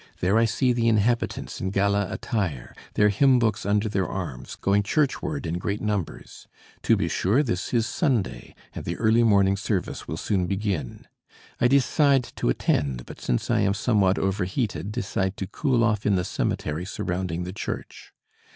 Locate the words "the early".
8.83-9.21